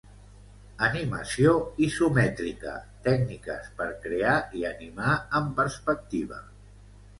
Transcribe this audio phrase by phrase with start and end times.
[0.85, 1.51] Animació
[1.87, 2.73] Isomètrica-
[3.09, 6.45] Tècniques per crear i animar en perspectiva